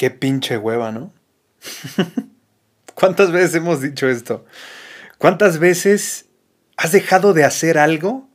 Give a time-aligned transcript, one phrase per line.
[0.00, 1.12] Qué pinche hueva, ¿no?
[2.94, 4.46] ¿Cuántas veces hemos dicho esto?
[5.18, 6.30] ¿Cuántas veces
[6.78, 8.26] has dejado de hacer algo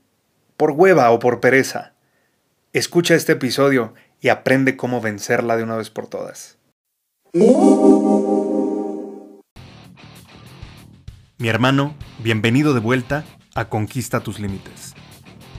[0.57, 1.95] por hueva o por pereza?
[2.71, 6.59] Escucha este episodio y aprende cómo vencerla de una vez por todas.
[11.39, 13.25] Mi hermano, bienvenido de vuelta
[13.55, 14.93] a Conquista tus Límites.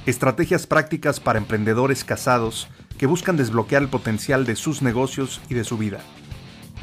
[0.06, 2.68] Estrategias prácticas para emprendedores casados
[2.98, 6.00] que buscan desbloquear el potencial de sus negocios y de su vida.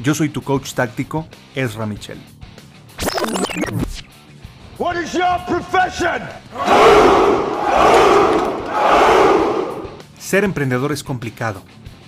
[0.00, 2.18] Yo soy tu coach táctico, Ezra Michel.
[4.78, 6.22] What is your profession?
[10.18, 11.62] Ser emprendedor es complicado.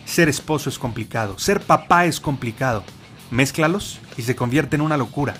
[0.04, 1.38] Ser esposo es complicado.
[1.38, 2.82] Ser papá es complicado.
[3.30, 5.34] Mézclalos y se convierte en una locura.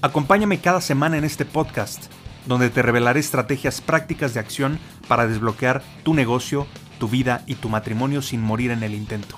[0.00, 2.04] Acompáñame cada semana en este podcast,
[2.46, 4.78] donde te revelaré estrategias prácticas de acción
[5.08, 6.66] para desbloquear tu negocio,
[7.04, 9.36] tu vida y tu matrimonio sin morir en el intento.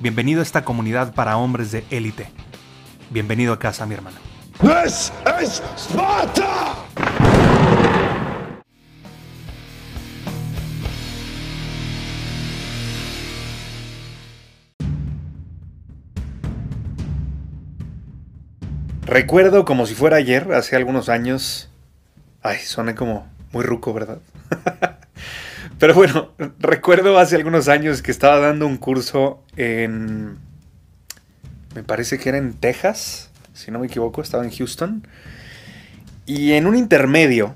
[0.00, 2.26] Bienvenido a esta comunidad para hombres de élite.
[3.10, 4.16] Bienvenido a casa, mi hermano.
[4.60, 6.74] This is Sparta!
[19.02, 21.70] Recuerdo como si fuera ayer, hace algunos años.
[22.42, 24.18] Ay, soné como muy ruco, ¿verdad?
[25.78, 30.38] Pero bueno, recuerdo hace algunos años que estaba dando un curso en...
[31.74, 35.06] Me parece que era en Texas, si no me equivoco, estaba en Houston.
[36.24, 37.54] Y en un intermedio,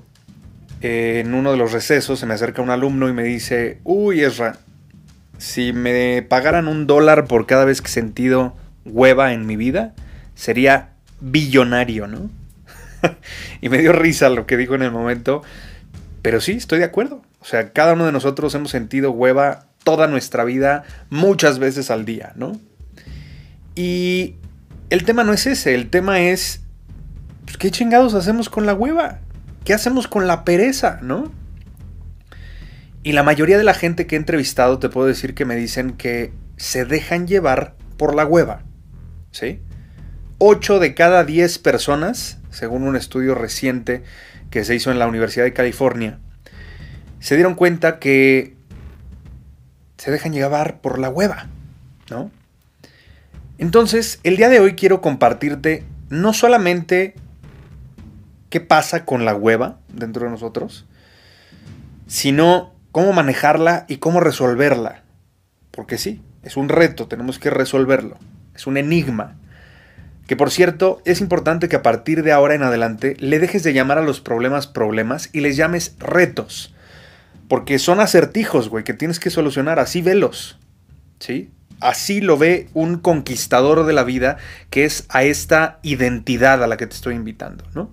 [0.81, 4.59] en uno de los recesos, se me acerca un alumno y me dice, uy, Ezra,
[5.39, 8.55] si me pagaran un dólar por cada vez que he sentido
[8.85, 9.95] hueva en mi vida,
[10.35, 12.29] sería billonario, ¿no?
[13.61, 15.41] y me dio risa lo que dijo en el momento,
[16.21, 17.23] pero sí, estoy de acuerdo.
[17.41, 22.05] O sea, cada uno de nosotros hemos sentido hueva toda nuestra vida, muchas veces al
[22.05, 22.59] día, ¿no?
[23.75, 24.35] Y
[24.91, 26.61] el tema no es ese, el tema es,
[27.45, 29.19] pues, ¿qué chingados hacemos con la hueva?
[29.63, 31.31] ¿Qué hacemos con la pereza, no?
[33.01, 35.93] Y la mayoría de la gente que he entrevistado te puedo decir que me dicen
[35.93, 38.61] que se dejan llevar por la hueva,
[39.31, 39.61] ¿sí?
[40.37, 44.03] 8 de cada 10 personas, según un estudio reciente
[44.51, 46.19] que se hizo en la Universidad de California,
[47.21, 48.55] se dieron cuenta que
[49.97, 51.47] se dejan llevar por la hueva,
[52.09, 52.31] ¿no?
[53.59, 57.13] Entonces, el día de hoy quiero compartirte no solamente
[58.49, 60.87] qué pasa con la hueva dentro de nosotros,
[62.07, 65.03] sino cómo manejarla y cómo resolverla.
[65.69, 68.17] Porque sí, es un reto, tenemos que resolverlo.
[68.55, 69.37] Es un enigma.
[70.25, 73.73] Que por cierto, es importante que a partir de ahora en adelante le dejes de
[73.73, 76.73] llamar a los problemas problemas y les llames retos.
[77.51, 79.77] Porque son acertijos, güey, que tienes que solucionar.
[79.77, 80.57] Así velos.
[81.19, 81.49] ¿Sí?
[81.81, 84.37] Así lo ve un conquistador de la vida,
[84.69, 87.91] que es a esta identidad a la que te estoy invitando, ¿no?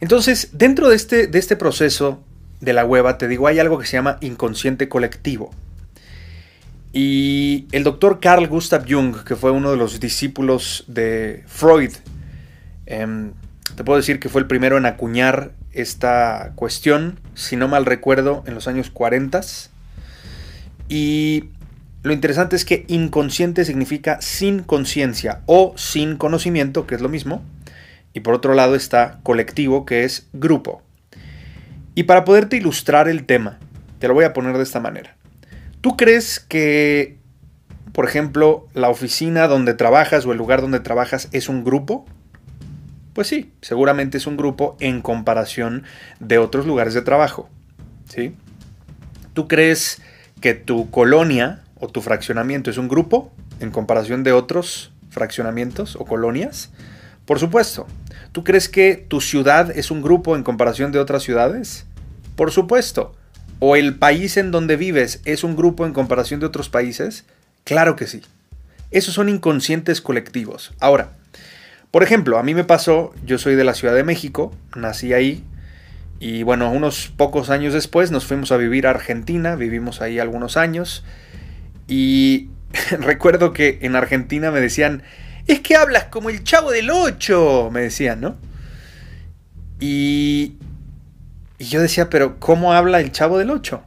[0.00, 2.22] Entonces, dentro de este, de este proceso
[2.60, 5.54] de la hueva, te digo, hay algo que se llama inconsciente colectivo.
[6.92, 11.92] Y el doctor Carl Gustav Jung, que fue uno de los discípulos de Freud,
[12.84, 13.32] em,
[13.74, 18.42] te puedo decir que fue el primero en acuñar esta cuestión, si no mal recuerdo,
[18.46, 19.40] en los años 40.
[20.88, 21.44] Y
[22.02, 27.42] lo interesante es que inconsciente significa sin conciencia o sin conocimiento, que es lo mismo.
[28.12, 30.82] Y por otro lado está colectivo, que es grupo.
[31.94, 33.58] Y para poderte ilustrar el tema,
[33.98, 35.16] te lo voy a poner de esta manera.
[35.80, 37.16] ¿Tú crees que,
[37.92, 42.06] por ejemplo, la oficina donde trabajas o el lugar donde trabajas es un grupo?
[43.16, 45.84] Pues sí, seguramente es un grupo en comparación
[46.20, 47.48] de otros lugares de trabajo.
[48.10, 48.34] ¿Sí?
[49.32, 50.02] ¿Tú crees
[50.42, 56.04] que tu colonia o tu fraccionamiento es un grupo en comparación de otros fraccionamientos o
[56.04, 56.68] colonias?
[57.24, 57.86] Por supuesto.
[58.32, 61.86] ¿Tú crees que tu ciudad es un grupo en comparación de otras ciudades?
[62.36, 63.14] Por supuesto.
[63.60, 67.24] ¿O el país en donde vives es un grupo en comparación de otros países?
[67.64, 68.20] Claro que sí.
[68.90, 70.74] Esos son inconscientes colectivos.
[70.80, 71.15] Ahora,
[71.90, 75.44] por ejemplo, a mí me pasó, yo soy de la Ciudad de México, nací ahí,
[76.18, 80.56] y bueno, unos pocos años después nos fuimos a vivir a Argentina, vivimos ahí algunos
[80.56, 81.04] años,
[81.88, 82.48] y
[82.98, 85.02] recuerdo que en Argentina me decían,
[85.46, 88.36] es que hablas como el chavo del 8, me decían, ¿no?
[89.78, 90.56] Y,
[91.58, 93.82] yo decía, pero ¿cómo habla el chavo del 8?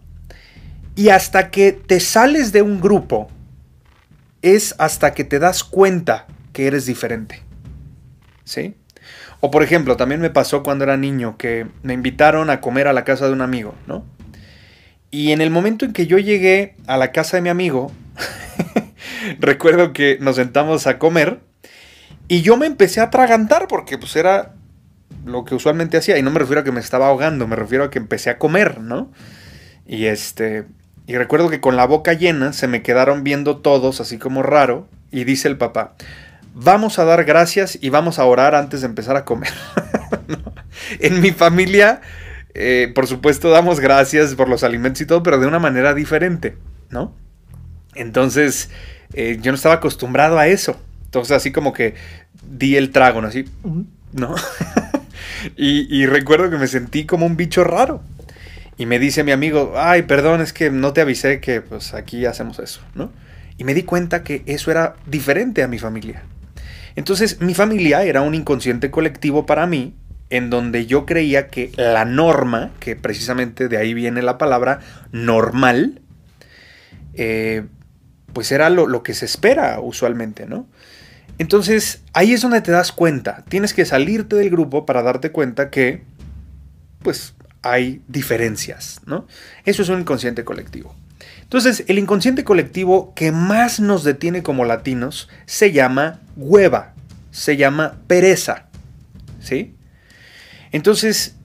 [0.95, 3.30] Y hasta que te sales de un grupo,
[4.42, 7.44] es hasta que te das cuenta que eres diferente.
[8.50, 8.75] ¿Sí?
[9.40, 12.94] O por ejemplo, también me pasó cuando era niño que me invitaron a comer a
[12.94, 14.06] la casa de un amigo, ¿no?
[15.12, 17.92] Y en el momento en que yo llegué a la casa de mi amigo,
[19.40, 21.40] recuerdo que nos sentamos a comer
[22.28, 24.54] y yo me empecé a atragantar porque pues era
[25.25, 26.18] lo que usualmente hacía.
[26.18, 28.38] Y no me refiero a que me estaba ahogando, me refiero a que empecé a
[28.38, 29.12] comer, ¿no?
[29.88, 30.66] Y este.
[31.07, 34.88] Y recuerdo que con la boca llena se me quedaron viendo todos así como raro.
[35.12, 35.95] Y dice el papá,
[36.54, 39.51] vamos a dar gracias y vamos a orar antes de empezar a comer.
[41.00, 42.01] En mi familia,
[42.54, 46.57] eh, por supuesto, damos gracias por los alimentos y todo, pero de una manera diferente,
[46.90, 47.16] ¿no?
[47.96, 48.69] Entonces,
[49.13, 50.80] eh, yo no estaba acostumbrado a eso.
[51.06, 51.96] Entonces, así como que
[52.44, 53.28] di el trago, ¿no?
[53.28, 53.45] Así,
[54.13, 54.36] ¿no?
[55.57, 58.02] y, recuerdo que me sentí como un bicho raro.
[58.78, 62.25] Y me dice mi amigo, ay, perdón, es que no te avisé que pues aquí
[62.25, 63.12] hacemos eso, ¿no?
[63.57, 66.24] Y me di cuenta que eso era diferente a mi familia.
[66.96, 69.96] Entonces, mi familia era un inconsciente colectivo para mí,
[70.30, 74.80] en donde yo creía que la norma, que precisamente de ahí viene la palabra
[75.12, 76.02] normal,
[77.14, 77.66] eh,
[78.34, 80.68] pues era lo, lo, que se espera usualmente, ¿no?
[81.40, 83.44] Entonces, ahí es donde te das cuenta.
[83.50, 86.04] Tienes que salirte del grupo para darte cuenta que,
[87.02, 89.26] pues, hay diferencias, ¿no?
[89.66, 90.96] Eso es un inconsciente colectivo.
[91.50, 96.94] Entonces, el inconsciente colectivo que más nos detiene como latinos se llama hueva,
[97.31, 98.68] se llama pereza,
[99.40, 99.74] ¿sí?
[100.72, 101.38] Entonces,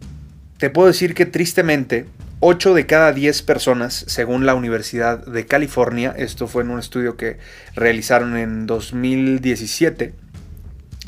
[0.59, 2.05] te puedo decir que tristemente,
[2.41, 7.17] 8 de cada 10 personas, según la Universidad de California, esto fue en un estudio
[7.17, 7.39] que
[7.75, 10.13] realizaron en 2017,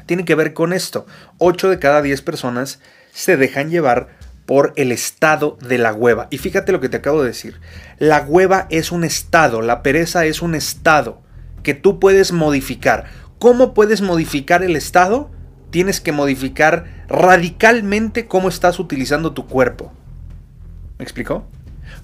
[0.06, 1.04] tiene que ver con esto.
[1.36, 2.80] 8 de cada 10 personas
[3.12, 4.15] se dejan llevar
[4.46, 6.28] por el estado de la hueva.
[6.30, 7.60] Y fíjate lo que te acabo de decir.
[7.98, 11.20] La hueva es un estado, la pereza es un estado
[11.62, 13.06] que tú puedes modificar.
[13.40, 15.30] ¿Cómo puedes modificar el estado?
[15.70, 19.92] Tienes que modificar radicalmente cómo estás utilizando tu cuerpo.
[20.98, 21.44] ¿Me explicó?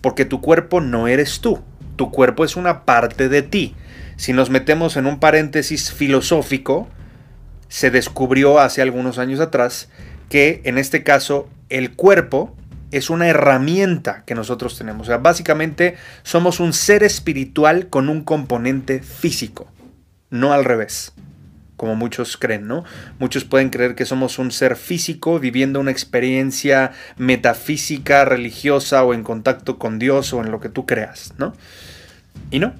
[0.00, 1.60] Porque tu cuerpo no eres tú,
[1.96, 3.76] tu cuerpo es una parte de ti.
[4.16, 6.88] Si nos metemos en un paréntesis filosófico,
[7.68, 9.88] se descubrió hace algunos años atrás
[10.28, 12.56] que en este caso el cuerpo
[12.90, 15.06] es una herramienta que nosotros tenemos.
[15.06, 19.70] O sea, básicamente somos un ser espiritual con un componente físico,
[20.30, 21.12] no al revés
[21.82, 22.84] como muchos creen, ¿no?
[23.18, 29.24] Muchos pueden creer que somos un ser físico viviendo una experiencia metafísica, religiosa o en
[29.24, 31.54] contacto con Dios o en lo que tú creas, ¿no?
[32.52, 32.72] Y no,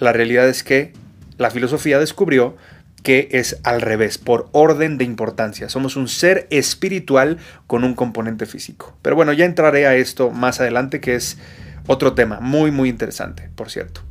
[0.00, 0.92] la realidad es que
[1.38, 2.56] la filosofía descubrió
[3.02, 5.68] que es al revés, por orden de importancia.
[5.68, 8.96] Somos un ser espiritual con un componente físico.
[9.02, 11.38] Pero bueno, ya entraré a esto más adelante, que es
[11.86, 14.02] otro tema muy, muy interesante, por cierto.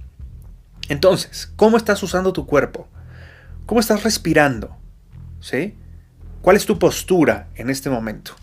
[0.89, 2.87] Entonces, ¿cómo estás usando tu cuerpo?
[3.65, 4.75] ¿Cómo estás respirando?
[5.39, 5.75] ¿Sí?
[6.41, 8.35] ¿Cuál es tu postura en este momento?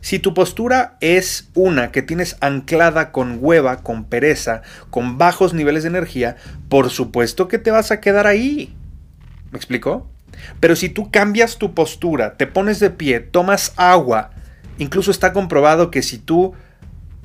[0.00, 5.82] Si tu postura es una que tienes anclada con hueva, con pereza, con bajos niveles
[5.82, 6.36] de energía,
[6.68, 8.76] por supuesto que te vas a quedar ahí.
[9.50, 10.08] ¿Me explico?
[10.60, 14.30] Pero si tú cambias tu postura, te pones de pie, tomas agua,
[14.78, 16.54] incluso está comprobado que si tú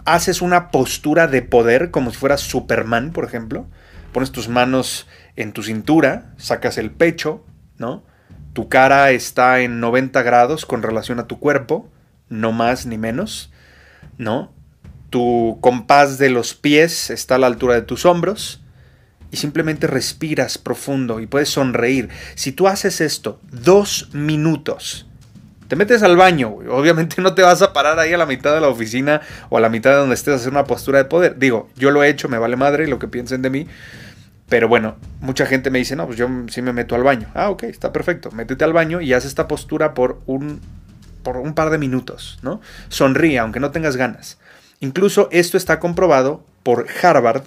[0.05, 3.67] haces una postura de poder, como si fueras Superman, por ejemplo,
[4.11, 7.43] pones tus manos en tu cintura, sacas el pecho,
[7.77, 8.03] ¿no?
[8.53, 11.89] Tu cara está en 90 grados con relación a tu cuerpo,
[12.29, 13.51] no más ni menos,
[14.17, 14.53] ¿no?
[15.09, 18.62] Tu compás de los pies está a la altura de tus hombros
[19.33, 22.07] y simplemente respiras profundo y puedes sonreír.
[22.35, 25.07] Si tú haces esto dos minutos,
[25.67, 28.61] te metes al baño, obviamente no te vas a parar ahí a la mitad de
[28.61, 31.39] la oficina o a la mitad de donde estés a hacer una postura de poder.
[31.39, 33.67] Digo, yo lo he hecho, me vale madre lo que piensen de mí,
[34.49, 37.27] pero bueno, mucha gente me dice, no, pues yo sí me meto al baño.
[37.33, 38.29] Ah, ok, está perfecto.
[38.29, 40.61] Métete al baño y haz esta postura por un,
[41.23, 42.61] por un par de minutos, ¿no?
[42.89, 44.37] Sonríe, aunque no tengas ganas.
[44.79, 47.45] Incluso esto está comprobado por Harvard,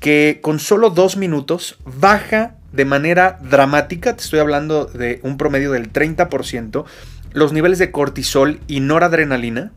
[0.00, 5.72] que con solo dos minutos baja de manera dramática, te estoy hablando de un promedio
[5.72, 6.84] del 30%,
[7.32, 9.72] los niveles de cortisol y noradrenalina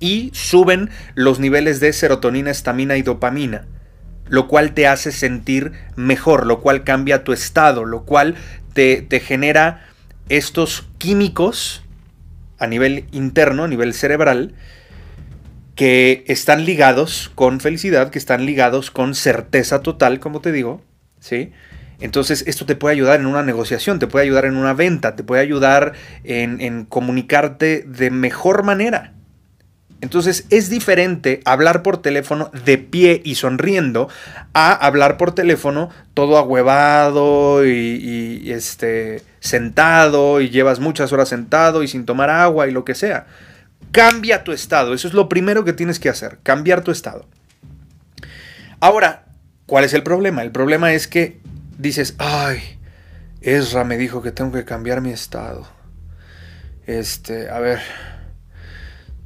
[0.00, 3.66] y suben los niveles de serotonina, estamina y dopamina
[4.28, 8.34] lo cual te hace sentir mejor, lo cual cambia tu estado, lo cual
[8.72, 9.86] te, genera
[10.28, 11.82] estos químicos
[12.58, 14.54] a nivel interno, a nivel cerebral,
[15.78, 20.82] que están ligados con felicidad, que están ligados con certeza total, como te digo,
[21.20, 21.52] ¿sí?
[22.00, 25.22] Entonces esto te puede ayudar en una negociación, te puede ayudar en una venta, te
[25.22, 25.92] puede ayudar
[26.24, 29.12] en, comunicarte de mejor manera.
[30.00, 34.08] Entonces es diferente hablar por teléfono de pie y sonriendo
[34.54, 41.88] a hablar por teléfono todo ahuevado y, este, sentado y llevas muchas horas sentado y
[41.88, 43.28] sin tomar agua y lo que sea.
[43.92, 47.26] Cambia tu estado, eso es lo primero que tienes que hacer, cambiar tu estado.
[48.80, 49.26] Ahora,
[49.66, 50.42] ¿cuál es el problema?
[50.42, 51.40] El problema es que
[51.78, 52.78] dices, ay,
[53.40, 55.66] Ezra me dijo que tengo que cambiar mi estado.
[56.86, 57.80] Este, a ver.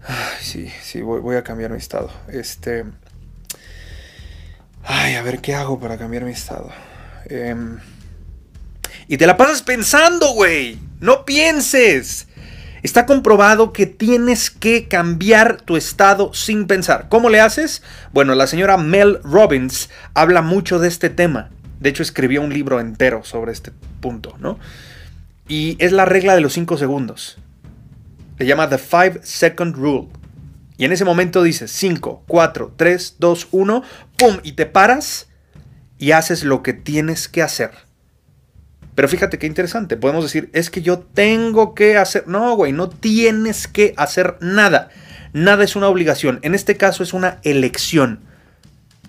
[0.06, 2.10] Ay, sí, sí, voy, a cambiar mi estado.
[2.28, 2.84] Este.
[4.82, 6.70] Ay, a ver qué hago para cambiar mi estado.
[7.26, 7.78] Em,
[9.06, 10.78] y te la pasas pensando, güey.
[11.00, 12.26] No pienses.
[12.82, 17.06] Está comprobado que tienes que cambiar tu estado sin pensar.
[17.08, 17.84] ¿Cómo le haces?
[18.12, 21.50] Bueno, la señora Mel Robbins habla mucho de este tema.
[21.78, 24.58] De hecho, escribió un libro entero sobre este punto, ¿no?
[25.46, 27.38] Y es la regla de los 5 segundos.
[28.38, 30.08] Se llama The 5 Second Rule.
[30.76, 33.82] Y en ese momento dices 5, 4, 3, 2, 1,
[34.16, 34.38] ¡pum!
[34.42, 35.28] Y te paras
[35.98, 37.70] y haces lo que tienes que hacer.
[38.94, 39.96] Pero fíjate qué interesante.
[39.96, 42.28] Podemos decir, es que yo tengo que hacer.
[42.28, 44.90] No, güey, no tienes que hacer nada.
[45.32, 46.40] Nada es una obligación.
[46.42, 48.20] En este caso es una elección.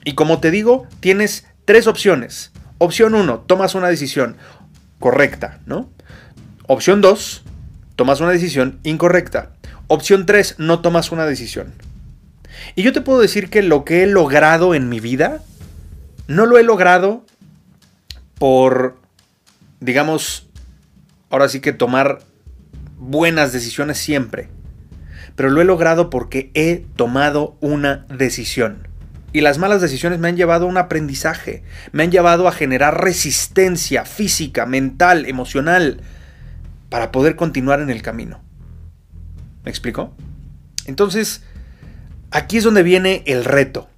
[0.06, 2.52] Y como te digo, tienes tres opciones.
[2.78, 4.38] Opción 1, tomas una decisión
[5.00, 5.90] correcta, ¿no?
[6.68, 7.44] Opción 2,
[7.96, 9.52] tomas una decisión incorrecta.
[9.88, 11.74] Opción 3, no tomas una decisión.
[12.76, 15.42] Y yo te puedo decir que lo que he logrado en mi vida,
[16.28, 17.26] no lo he logrado
[18.38, 19.03] por
[19.84, 20.50] digamos,
[21.30, 22.20] ahora sí que tomar
[22.98, 24.48] buenas decisiones siempre.
[25.36, 28.88] Pero lo he logrado porque he tomado una decisión.
[29.34, 33.04] Y las malas decisiones me han llevado a un aprendizaje, me han llevado a generar
[33.04, 36.02] resistencia física, mental, emocional,
[36.90, 38.42] para poder continuar en el camino.
[39.66, 40.16] ¿Me explico?
[40.86, 41.42] Entonces,
[42.30, 43.90] aquí es donde viene el reto,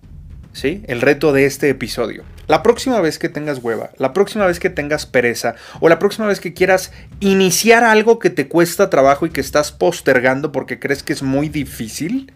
[0.54, 0.84] ¿sí?
[0.88, 2.24] El reto de este episodio.
[2.48, 6.28] La próxima vez que tengas hueva, la próxima vez que tengas pereza o la próxima
[6.28, 11.02] vez que quieras iniciar algo que te cuesta trabajo y que estás postergando porque crees
[11.02, 12.32] que es muy difícil,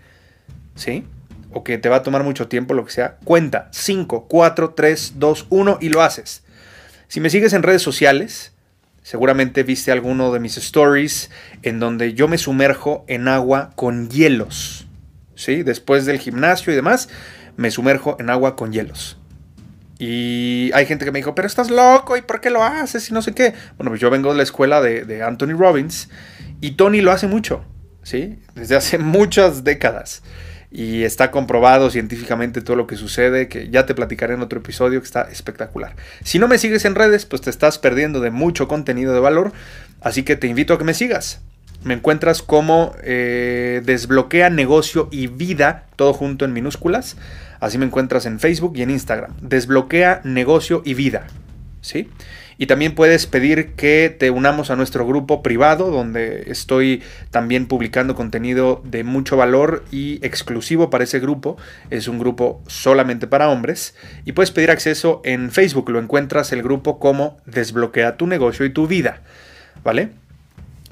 [0.75, 1.05] ¿sí?
[1.51, 5.13] O que te va a tomar mucho tiempo, lo que sea, cuenta 5, 4, 3,
[5.17, 6.43] 2, 1 y lo haces.
[7.07, 8.53] Si me sigues en redes sociales,
[9.03, 11.29] seguramente viste alguno de mis stories
[11.61, 14.87] en donde yo me sumerjo en agua con hielos,
[15.35, 15.61] ¿sí?
[15.61, 17.09] Después del gimnasio y demás,
[17.57, 19.19] me sumerjo en agua con hielos.
[20.01, 23.09] Y hay gente que me dijo, pero estás loco, ¿y por qué lo haces?
[23.09, 23.53] Y no sé qué.
[23.77, 26.09] Bueno, pues yo vengo de la escuela de, Anthony Robbins
[26.61, 27.65] y Tony lo hace mucho,
[28.01, 28.39] ¿sí?
[28.55, 30.23] Desde hace muchas décadas.
[30.71, 35.01] Y está comprobado científicamente todo lo que sucede, que ya te platicaré en otro episodio,
[35.01, 35.95] que está espectacular.
[36.23, 39.51] Si no me sigues en redes, pues te estás perdiendo de mucho contenido de valor,
[39.99, 41.41] así que te invito a que me sigas.
[41.83, 47.15] Me encuentras como eh, Desbloquea Negocio y Vida, todo junto en minúsculas.
[47.59, 49.33] Así me encuentras en Facebook y en Instagram.
[49.41, 51.27] Desbloquea negocio y vida.
[51.81, 52.09] ¿Sí?
[52.57, 58.15] Y también puedes pedir que te unamos a nuestro grupo privado, donde estoy también publicando
[58.15, 61.55] contenido de mucho valor y exclusivo para ese grupo.
[61.89, 63.95] Es un grupo solamente para hombres.
[64.25, 65.89] Y puedes pedir acceso en Facebook.
[65.89, 69.21] Lo encuentras el grupo como Desbloquea tu negocio y tu vida.
[69.81, 70.09] ¿Vale?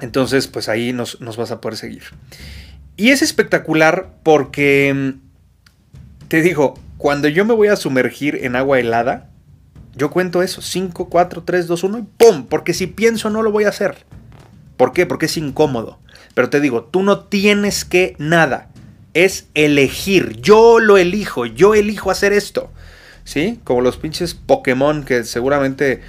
[0.00, 2.02] Entonces, pues ahí nos, nos vas a poder seguir.
[2.96, 5.14] Y es espectacular porque
[6.28, 9.30] te digo, cuando yo me voy a sumergir en agua helada,
[9.94, 12.46] yo cuento eso, 5, 4, 3, 2, 1 y ¡pum!
[12.46, 14.04] Porque si pienso no lo voy a hacer.
[14.76, 15.06] ¿Por qué?
[15.06, 15.98] Porque es incómodo.
[16.34, 18.70] Pero te digo, tú no tienes que nada.
[19.14, 20.40] Es elegir.
[20.40, 21.46] Yo lo elijo.
[21.46, 22.70] Yo elijo hacer esto.
[23.24, 23.60] ¿Sí?
[23.64, 26.00] Como los pinches Pokémon que seguramente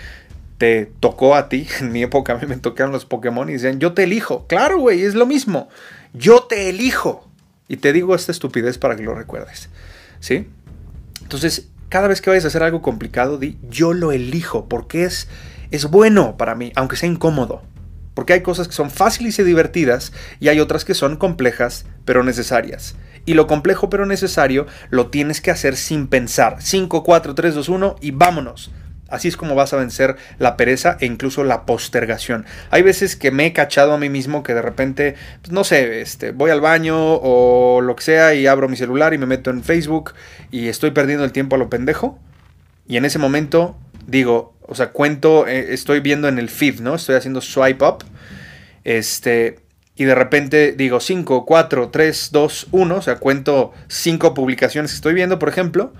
[0.60, 1.68] te tocó a ti.
[1.80, 4.46] En mi época a mí me tocaron los Pokémon y decían, yo te elijo.
[4.46, 5.70] Claro, güey, es lo mismo.
[6.14, 7.28] Yo te elijo.
[7.68, 9.70] Y te digo esta estupidez para que lo recuerdes.
[10.20, 10.48] ¿sí?
[11.22, 15.28] Entonces, cada vez que vayas a hacer algo complicado, di, yo lo elijo porque es,
[15.72, 17.64] es bueno para mí, aunque sea incómodo.
[18.14, 22.24] Porque hay cosas que son fáciles y divertidas y hay otras que son complejas pero
[22.24, 22.96] necesarias.
[23.26, 26.58] Y lo complejo pero necesario lo tienes que hacer sin pensar.
[26.60, 28.72] 5, 4, 3, 2, 1 y vámonos.
[29.10, 32.46] Así es como vas a vencer la pereza e incluso la postergación.
[32.70, 36.02] Hay veces que me he cachado a mí mismo que de repente, pues, no sé,
[36.02, 39.50] este, voy al baño o lo que sea y abro mi celular y me meto
[39.50, 40.14] en Facebook
[40.52, 42.20] y estoy perdiendo el tiempo a lo pendejo.
[42.88, 46.96] Y en ese momento digo, o sea, cuento, eh, estoy viendo en el feed, ¿no?
[46.96, 48.04] Estoy haciendo swipe up.
[48.84, 49.60] Este,
[49.96, 54.96] y de repente digo 5, 4, 3, 2, 1, o sea, cuento 5 publicaciones que
[54.96, 55.94] estoy viendo, por ejemplo,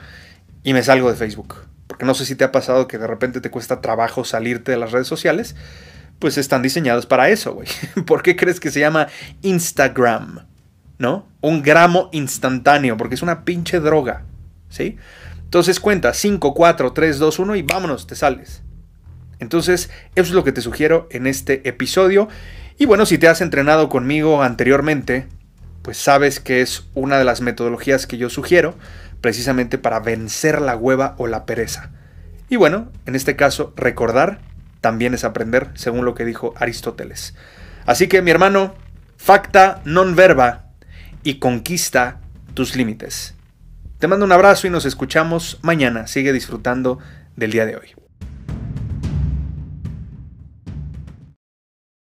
[0.64, 3.42] y me salgo de Facebook porque no sé si te ha pasado que de repente
[3.42, 5.56] te cuesta trabajo salirte de las redes sociales,
[6.20, 7.68] pues están diseñados para eso, güey.
[8.06, 9.08] ¿Por qué crees que se llama
[9.42, 10.46] Instagram?
[11.00, 11.28] ¿No?
[11.42, 14.22] Un gramo instantáneo, porque es una pinche droga,
[14.70, 14.98] ¿sí?
[15.44, 18.62] Entonces cuenta 5, 4, 3, 2, 1 y vámonos, te sales.
[19.40, 22.28] Entonces, eso es lo que te sugiero en este episodio.
[22.78, 25.26] Y bueno, si te has entrenado conmigo anteriormente,
[25.82, 28.76] pues sabes que es una de las metodologías que yo sugiero
[29.22, 31.92] precisamente para vencer la hueva o la pereza.
[32.50, 34.40] Y bueno, en este caso, recordar
[34.82, 37.36] también es aprender, según lo que dijo Aristóteles.
[37.86, 38.76] Así que mi hermano,
[39.18, 40.72] facta non verba
[41.24, 42.22] y conquista
[42.54, 43.36] tus límites.
[44.00, 46.08] Te mando un abrazo y nos escuchamos mañana.
[46.08, 47.00] Sigue disfrutando
[47.36, 47.96] del día de hoy.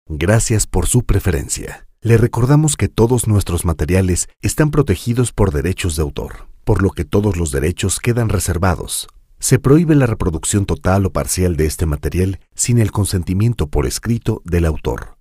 [0.08, 1.86] Gracias por su preferencia.
[2.02, 7.04] Le recordamos que todos nuestros materiales están protegidos por derechos de autor, por lo que
[7.04, 9.10] todos los derechos quedan reservados.
[9.40, 14.42] Se prohíbe la reproducción total o parcial de este material sin el consentimiento por escrito
[14.46, 15.18] del autor.